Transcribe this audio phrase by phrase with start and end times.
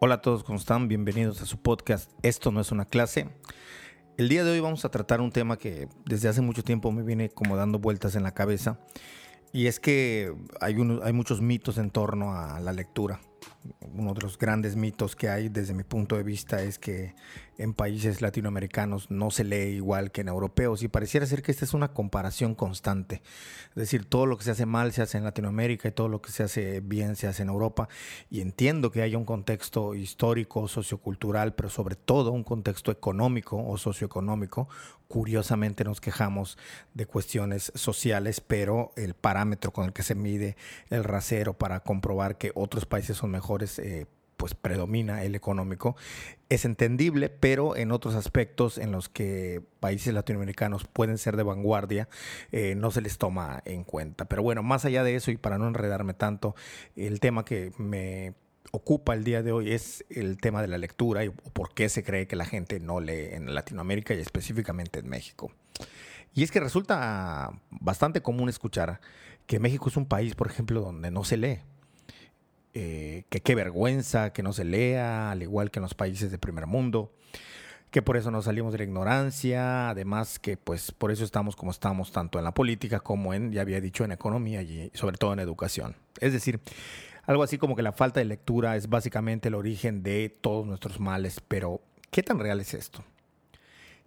[0.00, 0.86] Hola a todos, ¿cómo están?
[0.86, 3.30] Bienvenidos a su podcast Esto no es una clase.
[4.16, 7.02] El día de hoy vamos a tratar un tema que desde hace mucho tiempo me
[7.02, 8.78] viene como dando vueltas en la cabeza
[9.52, 13.18] y es que hay, hay muchos mitos en torno a la lectura
[13.80, 17.14] uno de los grandes mitos que hay desde mi punto de vista es que
[17.58, 21.64] en países latinoamericanos no se lee igual que en europeos y pareciera ser que esta
[21.64, 23.20] es una comparación constante.
[23.70, 26.22] Es decir, todo lo que se hace mal se hace en Latinoamérica y todo lo
[26.22, 27.88] que se hace bien se hace en Europa.
[28.30, 33.76] Y entiendo que haya un contexto histórico, sociocultural, pero sobre todo un contexto económico o
[33.76, 34.68] socioeconómico.
[35.08, 36.58] Curiosamente nos quejamos
[36.92, 40.56] de cuestiones sociales, pero el parámetro con el que se mide
[40.90, 45.96] el rasero para comprobar que otros países son mejores, eh, pues predomina el económico.
[46.50, 52.08] Es entendible, pero en otros aspectos en los que países latinoamericanos pueden ser de vanguardia,
[52.52, 54.26] eh, no se les toma en cuenta.
[54.26, 56.54] Pero bueno, más allá de eso y para no enredarme tanto,
[56.96, 58.34] el tema que me
[58.72, 62.04] ocupa el día de hoy es el tema de la lectura y por qué se
[62.04, 65.50] cree que la gente no lee en Latinoamérica y específicamente en México.
[66.34, 69.00] Y es que resulta bastante común escuchar
[69.46, 71.58] que México es un país, por ejemplo, donde no se lee.
[72.74, 76.38] Eh, que qué vergüenza que no se lea, al igual que en los países de
[76.38, 77.12] primer mundo,
[77.90, 81.70] que por eso no salimos de la ignorancia, además que pues por eso estamos como
[81.70, 85.32] estamos, tanto en la política como en, ya había dicho, en economía y sobre todo
[85.32, 85.96] en educación.
[86.20, 86.60] Es decir,
[87.28, 90.98] algo así como que la falta de lectura es básicamente el origen de todos nuestros
[90.98, 93.04] males, pero ¿qué tan real es esto?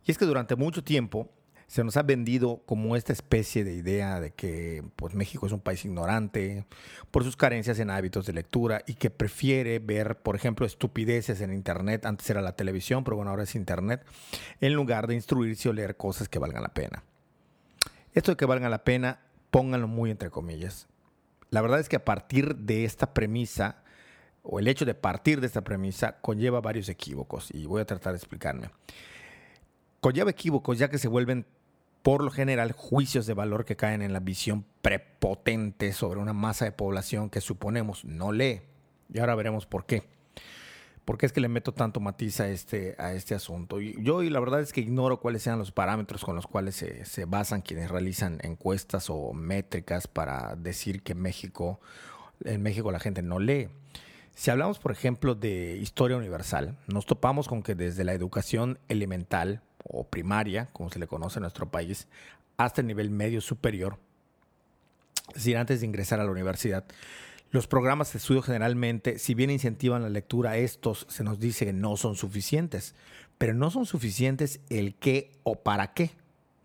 [0.04, 1.30] Y es que durante mucho tiempo
[1.68, 5.60] se nos ha vendido como esta especie de idea de que pues, México es un
[5.60, 6.66] país ignorante
[7.12, 11.54] por sus carencias en hábitos de lectura y que prefiere ver, por ejemplo, estupideces en
[11.54, 14.04] Internet, antes era la televisión, pero bueno, ahora es Internet,
[14.62, 17.04] en lugar de instruirse o leer cosas que valgan la pena.
[18.14, 19.20] Esto de que valgan la pena,
[19.52, 20.88] pónganlo muy entre comillas.
[21.52, 23.84] La verdad es que a partir de esta premisa,
[24.42, 28.14] o el hecho de partir de esta premisa, conlleva varios equívocos y voy a tratar
[28.14, 28.70] de explicarme.
[30.00, 31.46] Conlleva equívocos ya que se vuelven
[32.04, 36.64] por lo general juicios de valor que caen en la visión prepotente sobre una masa
[36.64, 38.62] de población que suponemos no lee.
[39.14, 40.04] Y ahora veremos por qué.
[41.06, 43.80] ¿Por qué es que le meto tanto matiz a este, a este asunto?
[43.80, 47.06] Yo y la verdad es que ignoro cuáles sean los parámetros con los cuales se,
[47.06, 51.80] se basan quienes realizan encuestas o métricas para decir que México,
[52.44, 53.70] en México la gente no lee.
[54.36, 59.62] Si hablamos, por ejemplo, de historia universal, nos topamos con que desde la educación elemental,
[59.84, 62.08] o primaria, como se le conoce en nuestro país,
[62.58, 63.98] hasta el nivel medio superior,
[65.30, 66.86] es decir, antes de ingresar a la universidad.
[67.52, 71.74] Los programas de estudio generalmente, si bien incentivan la lectura, estos se nos dice que
[71.74, 72.96] no son suficientes,
[73.38, 76.12] pero no son suficientes el qué o para qué.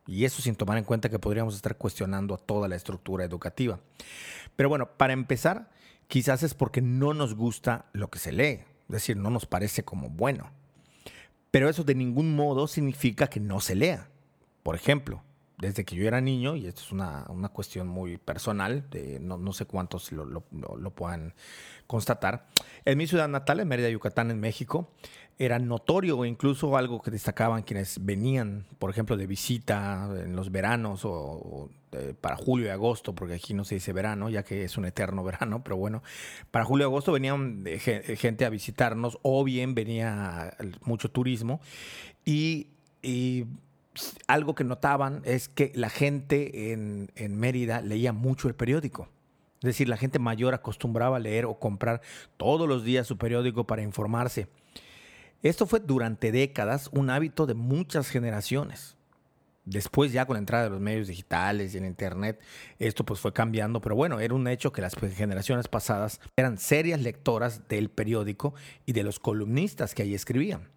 [0.06, 3.80] Y eso sin tomar en cuenta que podríamos estar cuestionando toda la estructura educativa.
[4.54, 5.70] Pero bueno, para empezar,
[6.06, 9.84] quizás es porque no nos gusta lo que se lee, es decir, no nos parece
[9.84, 10.52] como bueno.
[11.50, 14.08] Pero eso de ningún modo significa que no se lea.
[14.62, 15.24] Por ejemplo,
[15.58, 19.64] desde que yo era niño, y esto es una, cuestión muy personal, de no, sé
[19.64, 21.34] cuántos lo, lo, puedan
[21.86, 22.46] constatar,
[22.84, 24.90] en mi ciudad natal, en Mérida, Yucatán, en México,
[25.38, 30.50] era notorio o incluso algo que destacaban quienes venían, por ejemplo, de visita en los
[30.50, 31.70] veranos o,
[32.20, 35.24] para julio y agosto, porque aquí no se dice verano, ya que es un eterno
[35.24, 36.02] verano, pero bueno,
[36.50, 37.64] para julio y agosto venían
[38.16, 41.60] gente a visitarnos o bien venía mucho turismo
[42.24, 42.68] y,
[44.26, 49.08] algo que notaban es que la gente en, en Mérida leía mucho el periódico.
[49.60, 52.00] Es decir, la gente mayor acostumbraba a leer o comprar
[52.36, 54.48] todos los días su periódico para informarse.
[55.42, 58.96] Esto fue durante décadas un hábito de muchas generaciones.
[59.64, 62.40] Después ya con la entrada de los medios digitales y en internet,
[62.78, 67.00] esto pues fue cambiando, pero bueno, era un hecho que las generaciones pasadas eran serias
[67.00, 68.54] lectoras del periódico
[68.86, 70.68] y de los columnistas que ahí escribían.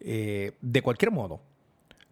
[0.00, 1.42] Eh, de cualquier modo,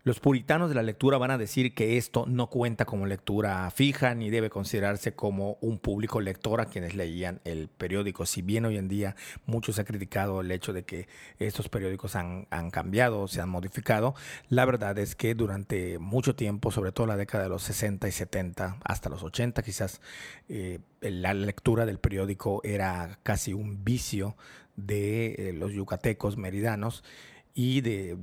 [0.08, 4.14] los puritanos de la lectura van a decir que esto no cuenta como lectura fija
[4.14, 8.25] ni debe considerarse como un público lector a quienes leían el periódico.
[8.25, 11.08] Si bien hoy en día muchos se ha criticado el hecho de que
[11.38, 14.14] estos periódicos han, cambiado, se han modificado,
[14.49, 18.12] la verdad es que durante mucho tiempo, sobre todo la década de los 60 y
[18.12, 20.00] 70, hasta los 80 quizás,
[20.49, 24.38] eh, la lectura del periódico era casi un vicio
[24.75, 27.04] de eh, los yucatecos meridanos
[27.60, 28.16] y de,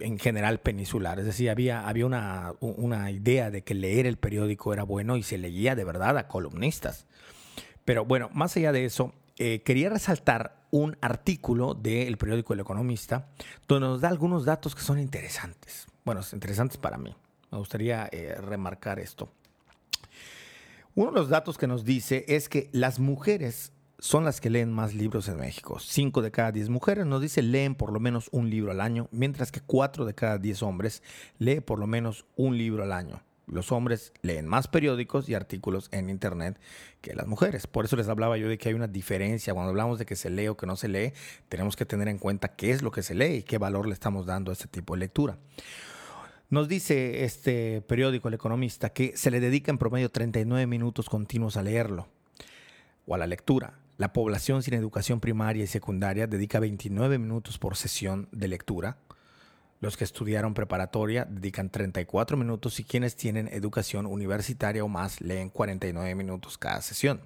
[0.00, 1.20] en general peninsular.
[1.20, 5.22] Es decir, había, había una, una, idea de que leer el periódico era bueno y
[5.22, 7.06] se leía de verdad a columnistas.
[7.84, 13.28] Pero bueno, más allá de eso, eh, quería resaltar un artículo del periódico El Economista
[13.68, 15.86] donde nos da algunos datos que son interesantes.
[16.04, 17.14] Bueno, interesantes para mí.
[17.52, 19.28] Me gustaría eh, remarcar esto.
[20.96, 23.71] Uno de los datos que nos dice es que las mujeres
[24.02, 25.78] son las que leen más libros en México.
[25.78, 29.06] Cinco de cada diez mujeres nos dice leen por lo menos un libro al año,
[29.12, 31.04] mientras que cuatro de cada diez hombres
[31.38, 33.22] lee por lo menos un libro al año.
[33.46, 36.58] Los hombres leen más periódicos y artículos en Internet
[37.00, 37.68] que las mujeres.
[37.68, 39.54] Por eso les hablaba yo de que hay una diferencia.
[39.54, 41.12] Cuando hablamos de que se lee o que no se lee,
[41.48, 43.94] tenemos que tener en cuenta qué es lo que se lee y qué valor le
[43.94, 45.38] estamos dando a este tipo de lectura.
[46.50, 51.56] Nos dice este periódico, El Economista, que se le dedica en promedio 39 minutos continuos
[51.56, 52.08] a leerlo
[53.06, 53.78] o a la lectura.
[54.02, 58.96] La población sin educación primaria y secundaria dedica 29 minutos por sesión de lectura.
[59.78, 65.50] Los que estudiaron preparatoria dedican 34 minutos y quienes tienen educación universitaria o más leen
[65.50, 67.20] 49 minutos cada sesión.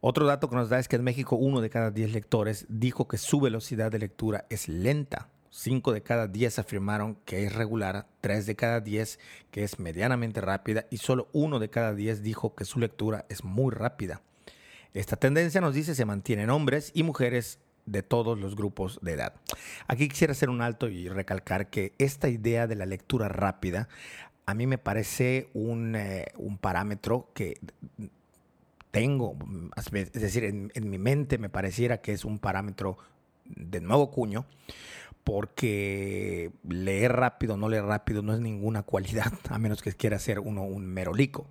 [0.00, 3.08] Otro dato que nos da es que en México uno de cada 10 lectores dijo
[3.08, 8.06] que su velocidad de lectura es lenta 5 de cada 10 afirmaron que es regular,
[8.20, 9.18] 3 de cada 10
[9.50, 13.42] que es medianamente rápida y solo 1 de cada 10 dijo que su lectura es
[13.42, 14.22] muy rápida.
[14.94, 19.12] Esta tendencia nos dice se mantiene en hombres y mujeres de todos los grupos de
[19.12, 19.34] edad.
[19.86, 23.88] Aquí quisiera hacer un alto y recalcar que esta idea de la lectura rápida
[24.46, 27.58] a mí me parece un, eh, parámetro que
[28.90, 29.36] tengo,
[29.76, 32.98] es decir, en, en mi mente me pareciera que es un parámetro
[33.44, 34.46] de nuevo cuño,
[35.24, 40.40] porque leer rápido, no leer rápido no es ninguna cualidad, a menos que quiera ser
[40.40, 41.46] uno un merolico.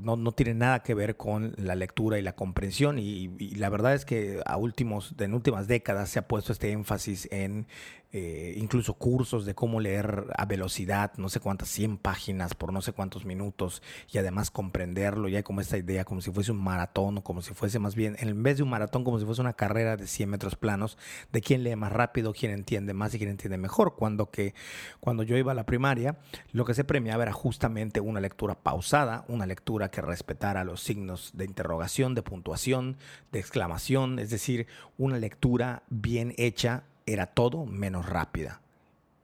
[0.00, 2.98] No, no, tiene nada que ver con la lectura y la comprensión.
[2.98, 7.28] Y, la verdad es que a últimos, en últimas décadas se ha puesto este énfasis
[7.32, 7.66] en
[8.14, 12.82] eh, incluso cursos de cómo leer a velocidad, no sé cuántas, 100 páginas por no
[12.82, 15.30] sé cuántos minutos y además comprenderlo.
[15.30, 17.94] Y hay como esta idea, como si fuese un maratón o como si fuese más
[17.94, 20.98] bien, en vez de un maratón, como si fuese una carrera de 100 metros planos,
[21.32, 23.96] de quién lee más rápido, quién entiende más y quién entiende mejor.
[23.96, 24.54] Cuando, que,
[25.00, 26.18] cuando yo iba a la primaria,
[26.52, 31.30] lo que se premiaba era justamente una lectura pausada, una lectura que respetara los signos
[31.32, 32.98] de interrogación, de puntuación,
[33.30, 34.66] de exclamación, es decir,
[34.98, 38.60] una lectura bien hecha era todo menos rápida.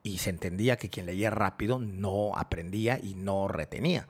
[0.02, 4.06] Y se entendía que quien leía rápido no aprendía y no retenía.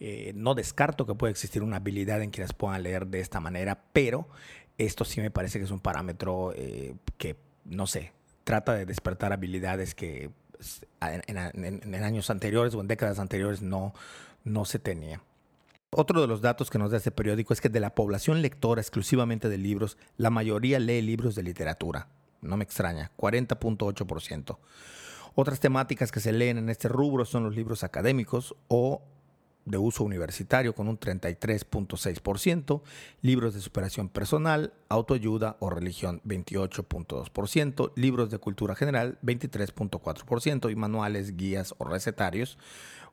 [0.00, 3.84] Eh, no descarto que pueda existir una habilidad en quienes puedan leer de esta manera,
[3.92, 4.28] pero
[4.76, 8.12] esto sí me parece que es un parámetro eh, que, no sé,
[8.42, 13.94] trata de despertar habilidades que pues, en, años anteriores o en décadas anteriores no,
[14.42, 15.22] no se tenía.
[15.90, 18.80] Otro de los datos que nos da este periódico es que de la población lectora
[18.80, 22.08] exclusivamente de libros, la mayoría lee libros de literatura
[22.44, 24.58] no me extraña, 40.8%.
[25.34, 29.02] Otras temáticas que se leen en este rubro son los libros académicos o
[29.64, 32.82] de uso universitario con un 33.6%,
[33.22, 41.36] libros de superación personal, autoayuda o religión 28.2%, libros de cultura general 23.4% y manuales,
[41.36, 42.58] guías o recetarios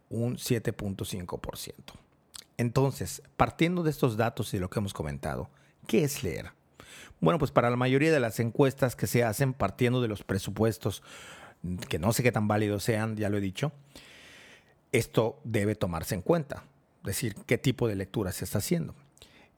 [0.10, 1.74] un 7.5%.
[2.58, 5.50] Entonces, partiendo de estos datos y de lo que hemos comentado,
[5.88, 6.52] ¿qué es leer?
[7.20, 11.04] Bueno, pues para la mayoría de las encuestas que se hacen partiendo de los presupuestos,
[11.88, 13.72] que no sé qué tan válidos sean, ya lo he dicho,
[14.92, 16.64] esto debe tomarse en cuenta,
[17.02, 18.96] es decir, qué tipo de lectura se está haciendo.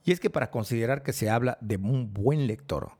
[0.04, 2.92] Y es que para considerar que se habla de un buen lector,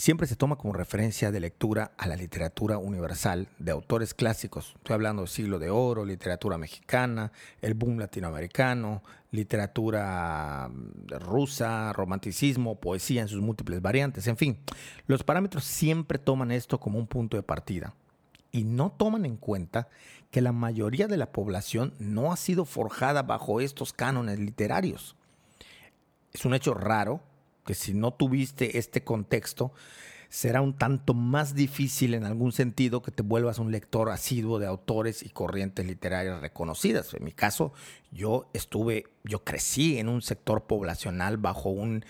[0.00, 4.72] siempre se toma como referencia de lectura a la literatura universal de autores clásicos.
[4.76, 12.80] Estoy hablando del siglo de oro, literatura mexicana, el boom latinoamericano, literatura mm, rusa, romanticismo,
[12.80, 14.58] poesía en sus múltiples variantes, en fin.
[15.06, 17.94] Los parámetros siempre toman esto como un punto de partida
[18.52, 19.88] y no toman en cuenta
[20.30, 25.14] que la mayoría de la población no ha sido forjada bajo estos cánones literarios.
[26.32, 27.20] Es un hecho raro
[27.64, 29.72] que si no tuviste este contexto,
[30.30, 34.66] será un tanto más difícil en algún sentido que te vuelvas un lector asiduo de
[34.66, 37.12] autores y corrientes literarias reconocidas.
[37.14, 37.72] En mi caso,
[38.12, 42.04] yo estuve, yo crecí en un sector poblacional bajo un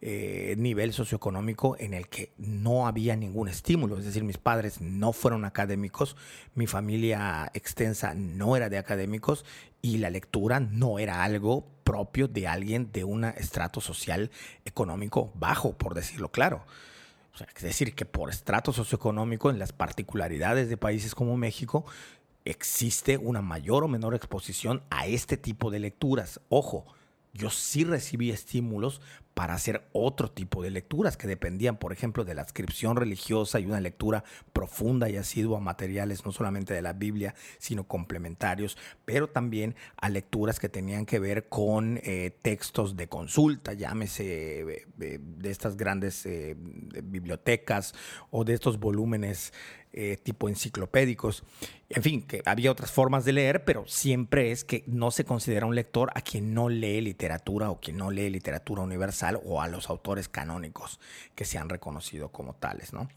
[0.00, 3.98] eh, nivel socioeconómico en el que no había ningún estímulo.
[3.98, 6.16] Es decir, mis padres no fueron académicos,
[6.54, 9.44] mi familia extensa no era de académicos
[9.82, 14.30] y la lectura no era algo propio de alguien de un estrato social
[14.64, 16.64] económico bajo, por decirlo claro
[17.56, 21.84] es decir, que por estrato socioeconómico, en las particularidades de países como México,
[22.44, 26.40] existe una mayor o menor exposición a este tipo de lecturas.
[26.48, 26.84] Ojo,
[27.32, 29.00] yo sí recibí estímulos
[29.34, 33.66] para hacer otro tipo de lecturas que dependían, por ejemplo, de la inscripción religiosa y
[33.66, 39.28] una lectura profunda y asidua a materiales no solamente de la Biblia, sino complementarios, pero
[39.28, 45.50] también a lecturas que tenían que ver con eh, textos de consulta, llámese eh, de
[45.50, 47.94] estas grandes eh, bibliotecas
[48.30, 49.52] o de estos volúmenes
[49.96, 51.44] eh, tipo enciclopédicos.
[51.88, 55.66] En fin, que había otras formas de leer, pero siempre es que no se considera
[55.66, 59.68] un lector a quien no lee literatura o quien no lee literatura universal o a
[59.68, 60.98] los autores canónicos
[61.36, 63.08] que se han reconocido como tales, ¿no?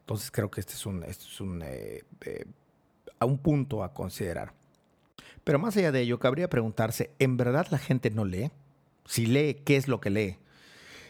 [0.00, 2.44] Entonces creo que este es un, este es un, eh, eh,
[3.20, 4.52] un punto a considerar.
[5.44, 8.50] Pero más allá de ello, cabría preguntarse, ¿en verdad la gente no lee?
[9.06, 10.38] Si lee, ¿qué es lo que lee?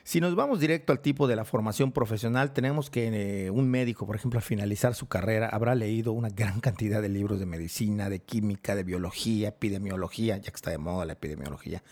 [0.06, 4.06] Si nos vamos directo al tipo de la formación profesional, tenemos que eh, un médico,
[4.06, 8.10] por ejemplo, al finalizar su carrera, habrá leído una gran cantidad de libros de medicina,
[8.10, 11.82] de química, de biología, epidemiología, ya que está de moda la epidemiología,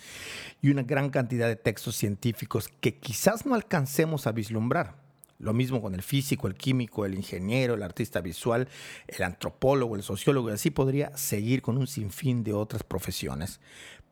[0.61, 4.95] y una gran cantidad de textos científicos que quizás no alcancemos a vislumbrar.
[5.39, 8.69] Lo mismo con el físico, el químico, el ingeniero, el artista visual,
[9.09, 13.59] el antropólogo, el sociólogo, y así podría seguir con un sinfín de otras profesiones,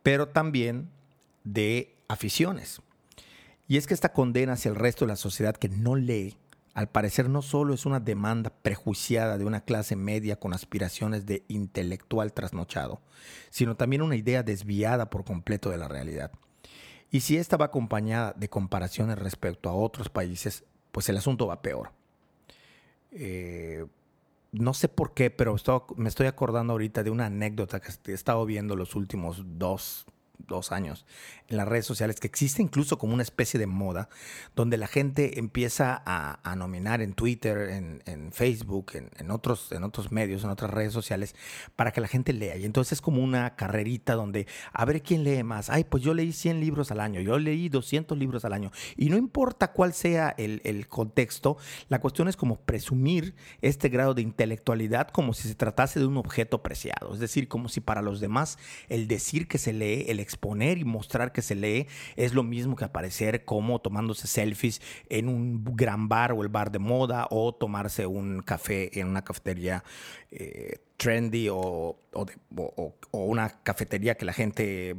[0.03, 0.89] pero también
[1.45, 2.81] de aficiones.
[3.71, 6.37] Y es que esta condena hacia el resto de la sociedad que no lee,
[6.75, 11.45] al parecer no solo es una demanda prejuiciada de una clase media con aspiraciones de
[11.47, 13.01] intelectual trasnochado,
[13.49, 16.33] sino también una idea desviada por completo de la realidad.
[17.13, 21.63] Y si esta va acompañada de comparaciones respecto a otros países, pues el asunto va
[21.63, 21.93] peor.
[23.13, 23.87] Eh,
[24.51, 25.55] no sé por qué, pero
[25.95, 30.07] me estoy acordando ahorita de una anécdota que he estado viendo los últimos dos,
[30.49, 31.07] dos años
[31.49, 34.09] en las redes sociales, que existe incluso como una especie de moda,
[34.55, 40.45] donde la gente empieza a, nominar en Twitter, en, Facebook, en, otros, en otros medios,
[40.45, 41.35] en otras redes sociales,
[41.75, 42.57] para que la gente lea.
[42.57, 45.71] Y entonces es como una carrerita donde a ver quién lee más.
[45.71, 48.71] Ay, pues yo leí 100 libros al año, yo leí 200 libros al año.
[48.97, 51.57] Y no importa cuál sea el, el contexto,
[51.89, 56.17] la cuestión es como presumir este grado de intelectualidad como si se tratase de un
[56.17, 57.13] objeto preciado.
[57.13, 60.85] Es decir, como si para los demás el decir que se lee, el exponer y
[60.85, 66.09] mostrar que se lee es lo mismo que aparecer como tomándose selfies en un gran
[66.09, 69.85] bar o el bar de moda o tomarse un café en una cafetería
[70.31, 71.97] eh, trendy o,
[73.13, 74.97] una cafetería que la gente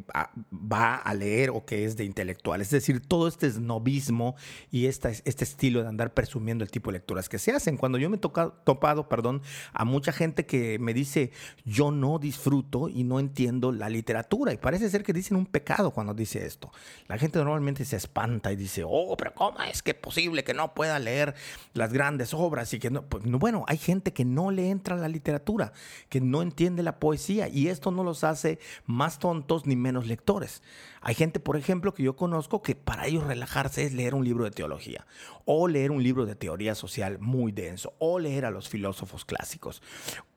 [0.52, 2.62] va a leer o que es de intelectual.
[2.62, 4.36] Es decir, todo este snobismo
[4.72, 7.78] y este estilo de andar presumiendo el tipo de lecturas que se hacen.
[7.78, 9.42] Cuando yo me he topado perdón,
[9.74, 11.32] a mucha gente que me dice,
[11.66, 14.54] yo no disfruto y no entiendo la literatura.
[14.54, 16.72] Y parece ser que dicen un pecado cuando dice esto.
[17.08, 20.54] La gente normalmente se espanta y dice, oh, pero ¿cómo es que es posible que
[20.56, 21.36] no pueda leer
[21.74, 22.74] las grandes obras?
[22.74, 25.74] Y que no, pues, bueno, hay gente que no le entra la literatura,
[26.10, 30.62] que no entiende la poesía y esto no los hace más tontos ni menos lectores.
[31.02, 34.44] Hay gente, por ejemplo, que yo conozco que para ellos relajarse es leer un libro
[34.44, 35.06] de teología
[35.46, 39.82] o leer un libro de teoría social muy denso o leer a los filósofos clásicos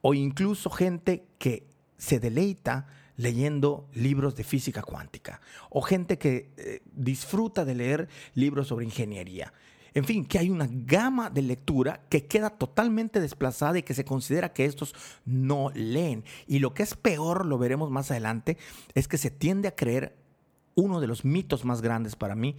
[0.01, 6.81] o incluso gente que se deleita leyendo libros de física cuántica o gente que eh,
[6.93, 9.53] disfruta de leer libros sobre ingeniería.
[9.95, 14.05] En fin, que hay una gama de lectura que queda totalmente desplazada y que se
[14.05, 16.25] considera que estos no leen.
[16.49, 18.59] Y lo que es peor, lo veremos más adelante,
[18.95, 20.17] es que se tiende a creer
[20.75, 22.57] uno de los mitos más grandes para mí.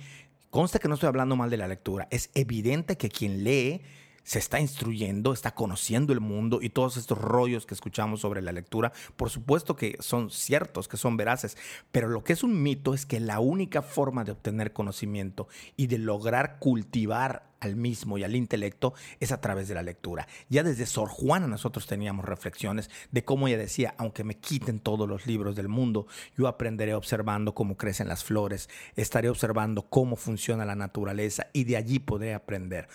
[0.50, 2.08] Consta que no estoy hablando mal de la lectura.
[2.10, 3.82] Es evidente que quien lee
[4.26, 8.52] se está instruyendo, está conociendo el mundo y todos estos rollos que escuchamos sobre la
[8.52, 11.58] lectura, por supuesto que son ciertos, que son veraces,
[11.92, 15.88] pero lo que es un mito es que la única forma de obtener conocimiento y
[15.88, 20.28] de lograr cultivar al mismo y al intelecto es a través de la lectura.
[20.50, 25.08] Ya desde Sor Juana nosotros teníamos reflexiones de cómo ella decía, aunque me quiten todos
[25.08, 26.08] los libros del mundo,
[26.38, 31.78] yo aprenderé observando cómo crecen las flores, estaré observando cómo funciona la naturaleza y de
[31.78, 32.88] allí podré aprender.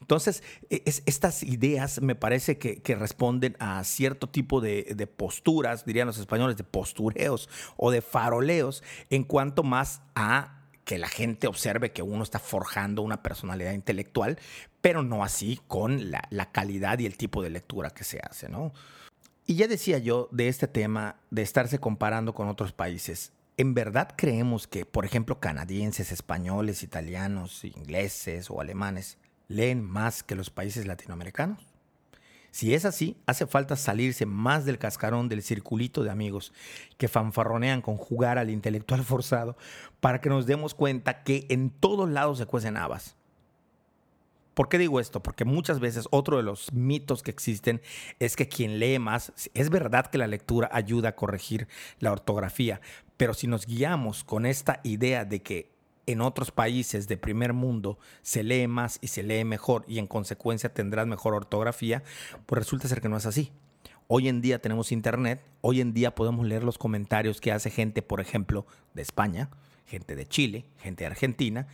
[0.00, 6.08] Entonces, e, estas ideas me parece que, responden a cierto tipo de, de posturas, dirían
[6.08, 10.59] los españoles, de postureos o de faroleos en cuanto más a
[10.90, 14.40] que la gente observe que uno está forjando una personalidad intelectual,
[14.80, 18.72] pero no así con la, calidad y el tipo de lectura que se hace, ¿no?
[19.46, 23.30] Y ya decía yo de este tema de estarse comparando con otros países.
[23.56, 29.16] ¿En verdad creemos que, por ejemplo, canadienses, españoles, italianos, ingleses o alemanes
[29.46, 31.69] leen más que los países latinoamericanos?
[32.50, 36.52] Si es así, hace falta salirse más del cascarón del circulito de amigos
[36.98, 39.56] que fanfarronean con jugar al intelectual forzado
[40.00, 43.16] para que nos demos cuenta que en todos lados se cuecen habas.
[44.54, 45.22] ¿Por qué digo esto?
[45.22, 47.80] Porque muchas veces otro de los mitos que existen
[48.18, 51.68] es que quien lee más, es verdad que la lectura ayuda a corregir
[52.00, 52.80] la ortografía,
[53.16, 55.69] pero si nos guiamos con esta idea de que
[56.06, 60.06] en otros países de primer mundo se lee más y se lee mejor y en
[60.06, 62.02] consecuencia tendrás mejor ortografía,
[62.46, 63.52] pues resulta ser que no es así.
[64.08, 68.02] Hoy en día tenemos internet, hoy en día podemos leer los comentarios que hace gente,
[68.02, 69.50] por ejemplo, de España,
[69.86, 71.68] gente de Chile, gente de Argentina,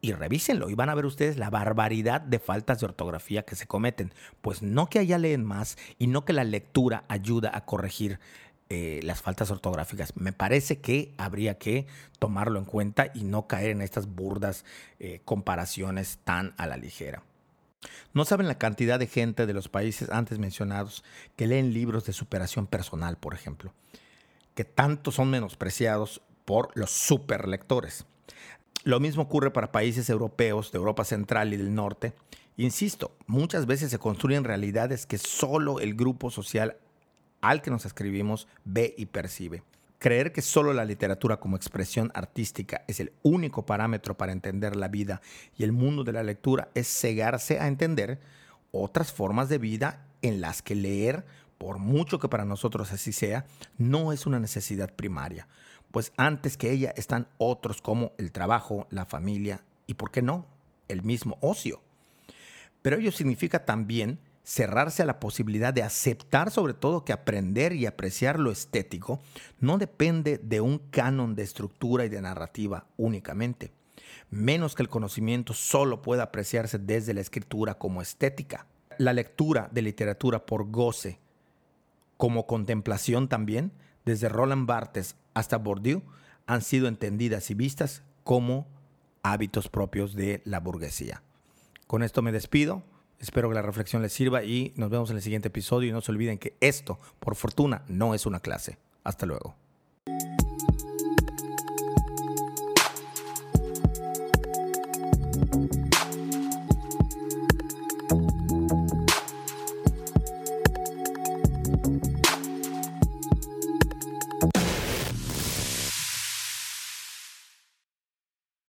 [0.00, 3.66] y revísenlo y van a ver ustedes la barbaridad de faltas de ortografía que se
[3.66, 4.14] cometen.
[4.40, 8.20] Pues no que allá leen más y no que la lectura ayuda a corregir
[8.70, 10.14] eh, las faltas ortográficas.
[10.16, 11.86] Me parece que habría que
[12.18, 14.64] tomarlo en cuenta y no caer en estas burdas
[14.98, 17.22] eh, comparaciones tan a la ligera.
[18.12, 21.02] No saben la cantidad de gente de los países antes mencionados
[21.36, 23.72] que leen libros de superación personal, por ejemplo,
[24.54, 28.04] que tanto son menospreciados por los superlectores.
[28.84, 32.14] Lo mismo ocurre para países europeos de Europa Central y del Norte.
[32.56, 36.76] Insisto, muchas veces se construyen realidades que solo el grupo social
[37.40, 39.62] al que nos escribimos ve y percibe.
[39.98, 44.86] Creer que solo la literatura como expresión artística es el único parámetro para entender la
[44.86, 45.20] vida
[45.56, 48.20] y el mundo de la lectura es cegarse a entender
[48.70, 51.24] otras formas de vida en las que leer,
[51.58, 53.44] por mucho que para nosotros así sea,
[53.76, 55.48] no es una necesidad primaria,
[55.90, 60.46] pues antes que ella están otros como el trabajo, la familia y, ¿por qué no?,
[60.86, 61.82] el mismo ocio.
[62.82, 67.84] Pero ello significa también cerrarse a la posibilidad de aceptar sobre todo que aprender y
[67.84, 69.20] apreciar lo estético
[69.60, 73.72] no depende de un canon de estructura y de narrativa únicamente,
[74.30, 78.66] menos que el conocimiento solo pueda apreciarse desde la escritura como estética.
[78.96, 81.20] La lectura de literatura por goce,
[82.16, 83.70] como contemplación también,
[84.06, 86.02] desde Roland Barthes hasta Bourdieu,
[86.46, 88.66] han sido entendidas y vistas como
[89.22, 91.22] hábitos propios de la burguesía.
[91.86, 92.82] Con esto me despido.
[93.20, 95.88] Espero que la reflexión les sirva y nos vemos en el siguiente episodio.
[95.88, 98.78] Y no se olviden que esto, por fortuna, no es una clase.
[99.04, 99.54] Hasta luego.